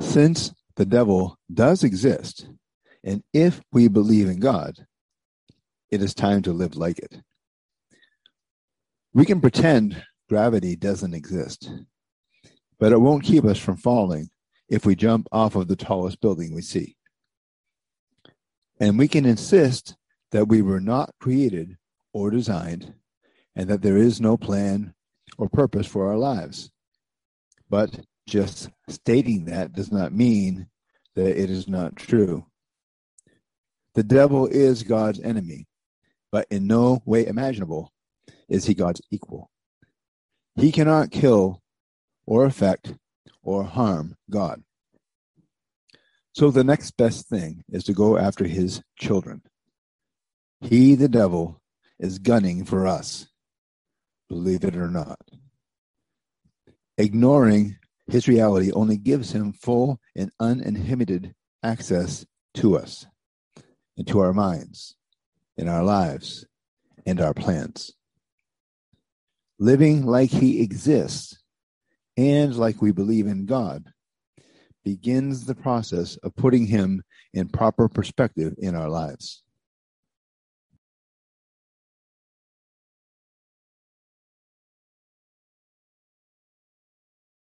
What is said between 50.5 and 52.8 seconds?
He, the devil, is gunning